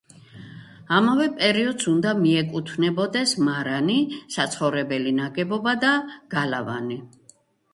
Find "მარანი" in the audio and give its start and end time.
3.49-3.99